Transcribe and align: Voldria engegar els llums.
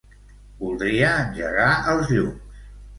Voldria 0.61 1.13
engegar 1.27 1.71
els 1.95 2.15
llums. 2.19 2.63